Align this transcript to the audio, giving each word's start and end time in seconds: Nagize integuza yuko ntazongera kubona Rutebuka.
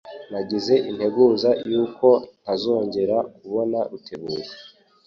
Nagize 0.31 0.73
integuza 0.89 1.49
yuko 1.71 2.09
ntazongera 2.41 3.17
kubona 3.35 3.77
Rutebuka. 3.89 4.53